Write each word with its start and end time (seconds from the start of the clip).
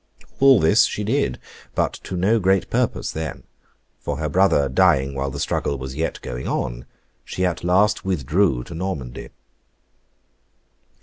All 0.39 0.59
this 0.59 0.85
she 0.85 1.03
did, 1.03 1.37
but 1.75 1.93
to 2.05 2.15
no 2.17 2.39
great 2.39 2.71
purpose 2.71 3.11
then; 3.11 3.43
for 3.99 4.17
her 4.17 4.29
brother 4.29 4.67
dying 4.67 5.13
while 5.13 5.29
the 5.29 5.39
struggle 5.39 5.77
was 5.77 5.93
yet 5.93 6.19
going 6.23 6.47
on, 6.47 6.87
she 7.23 7.45
at 7.45 7.63
last 7.63 8.03
withdrew 8.03 8.63
to 8.63 8.73
Normandy. 8.73 9.29